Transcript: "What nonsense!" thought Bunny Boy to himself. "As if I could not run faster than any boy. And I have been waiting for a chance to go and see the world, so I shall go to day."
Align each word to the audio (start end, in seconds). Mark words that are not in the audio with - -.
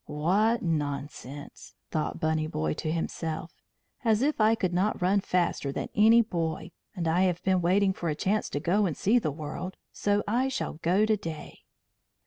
"What 0.07 0.63
nonsense!" 0.63 1.75
thought 1.91 2.19
Bunny 2.19 2.47
Boy 2.47 2.73
to 2.73 2.91
himself. 2.91 3.53
"As 4.03 4.23
if 4.23 4.41
I 4.41 4.55
could 4.55 4.73
not 4.73 4.99
run 4.99 5.21
faster 5.21 5.71
than 5.71 5.89
any 5.93 6.23
boy. 6.23 6.71
And 6.95 7.07
I 7.07 7.21
have 7.25 7.43
been 7.43 7.61
waiting 7.61 7.93
for 7.93 8.09
a 8.09 8.15
chance 8.15 8.49
to 8.49 8.59
go 8.59 8.87
and 8.87 8.97
see 8.97 9.19
the 9.19 9.29
world, 9.29 9.77
so 9.91 10.23
I 10.27 10.47
shall 10.47 10.79
go 10.81 11.05
to 11.05 11.15
day." 11.17 11.59